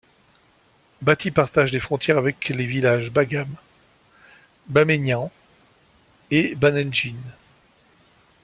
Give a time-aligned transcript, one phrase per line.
[1.03, 3.53] Bati partage les frontières avec les villages Bagam,
[4.67, 5.29] Bamenyam
[6.31, 7.19] et Bamendjing.